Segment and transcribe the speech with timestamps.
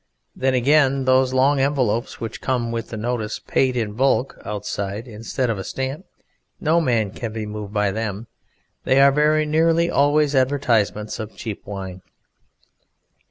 [0.35, 5.47] Then again those long envelopes which come with the notice, "Paid in bulk," outside instead
[5.47, 6.07] of a stamp
[6.59, 8.25] no man can be moved by them.
[8.83, 12.01] They are very nearly always advertisements of cheap wine.